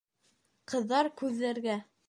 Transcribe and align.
Ҡыҙҙар 0.73 1.11
күҙләргә. 1.21 1.81